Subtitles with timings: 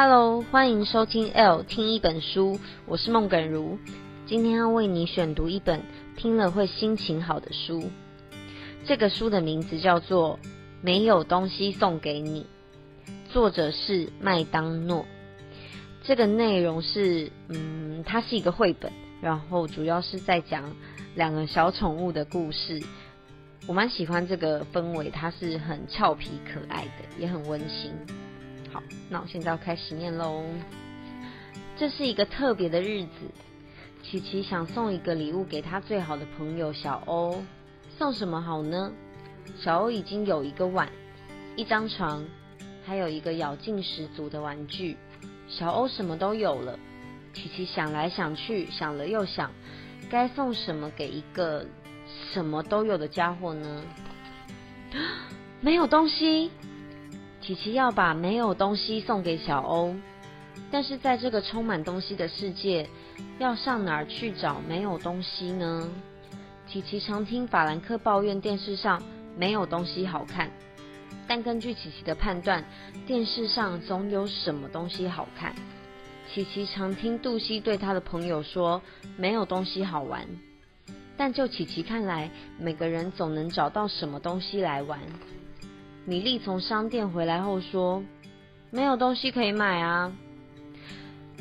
[0.00, 3.76] Hello，欢迎收听 L 听一本书，我是孟耿如。
[4.26, 5.82] 今天要为你选读一本
[6.16, 7.90] 听了会心情好的书。
[8.86, 10.38] 这个书的名字叫做
[10.82, 12.46] 《没有东西送给你》，
[13.32, 15.04] 作者是麦当诺。
[16.04, 20.76] 这个内容是，嗯，它是一个绘本，然后主要是在讲
[21.16, 22.80] 两个小宠物的故事。
[23.66, 27.90] 我蛮喜欢这个氛围，它是很俏皮可爱的，也很温馨。
[28.72, 30.44] 好，那我现在要开始念喽。
[31.76, 33.10] 这是一个特别的日子，
[34.02, 37.42] 琪琪想送一个礼物给他最好的朋友小欧。
[37.96, 38.92] 送什么好呢？
[39.58, 40.88] 小欧已经有一个碗、
[41.56, 42.24] 一张床，
[42.84, 44.96] 还有一个咬劲十足的玩具。
[45.48, 46.78] 小欧什么都有了。
[47.32, 49.50] 琪琪想来想去，想了又想，
[50.10, 51.64] 该送什么给一个
[52.32, 53.82] 什么都有的家伙呢？
[55.60, 56.50] 没有东西。
[57.48, 59.96] 琪琪要把没有东西送给小欧，
[60.70, 62.86] 但是在这个充满东西的世界，
[63.38, 65.88] 要上哪儿去找没有东西呢？
[66.66, 69.02] 琪琪常听法兰克抱怨电视上
[69.34, 70.50] 没有东西好看，
[71.26, 72.62] 但根据琪琪的判断，
[73.06, 75.54] 电视上总有什么东西好看。
[76.30, 78.82] 琪琪常听杜西对他的朋友说
[79.16, 80.28] 没有东西好玩。
[81.16, 85.00] 但就琪琪看来，每个人总能找到什么东西来玩。
[86.08, 88.02] 米莉从商店回来后说
[88.72, 90.10] ：“没有东西可以买啊。”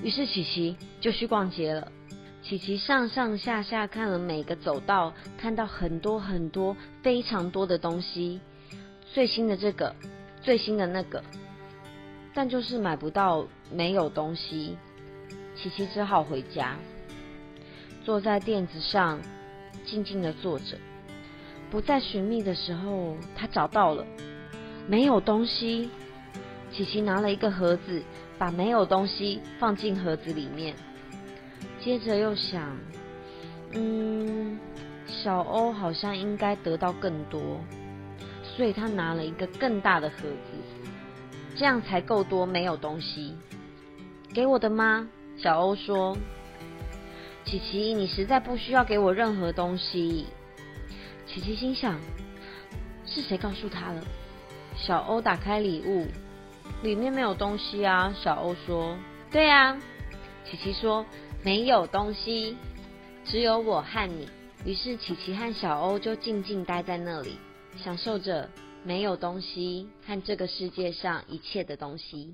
[0.03, 1.89] 于是琪琪就去逛街了。
[2.43, 8.41] 琪琪上上下下看了每个走道，看到很多很多非常多的东西，
[9.13, 9.95] 最新的这个，
[10.41, 11.23] 最新的那个，
[12.33, 14.77] 但就是买不到，没有东西。
[15.55, 16.75] 琪琪只好回家，
[18.03, 19.17] 坐在垫子上。
[19.85, 20.77] 静静的坐着，
[21.71, 24.05] 不再寻觅的时候，他找到了，
[24.87, 25.89] 没有东西。
[26.71, 28.03] 琪琪拿了一个盒子，
[28.37, 30.75] 把没有东西放进盒子里面，
[31.79, 32.77] 接着又想，
[33.71, 34.59] 嗯，
[35.07, 37.59] 小欧好像应该得到更多，
[38.43, 40.79] 所以他拿了一个更大的盒子，
[41.55, 43.35] 这样才够多，没有东西。
[44.33, 45.07] 给我的吗？
[45.37, 46.17] 小欧说。
[47.45, 50.25] 琪琪，你实在不需要给我任何东西。
[51.25, 51.97] 琪琪心想：
[53.05, 54.03] 是谁告诉他了？
[54.77, 56.05] 小欧打开礼物，
[56.83, 58.13] 里面没有东西啊。
[58.23, 58.97] 小欧说
[59.31, 59.81] ：“对啊。”
[60.49, 61.05] 琪琪说
[61.43, 62.55] ：“没有东西，
[63.25, 64.29] 只有我和你。”
[64.65, 67.37] 于是琪琪和小欧就静静待在那里，
[67.77, 68.49] 享受着
[68.83, 72.33] 没有东西和这个世界上一切的东西。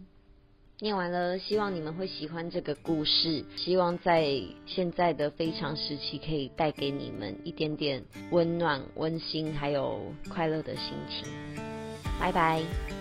[0.80, 3.46] 念完了，希望你们会喜欢这个故事。
[3.56, 11.73] 希望在现在的非常时期，可以带给你们一点点温暖、温馨，还有快乐的心情。
[12.19, 12.93] 拜拜。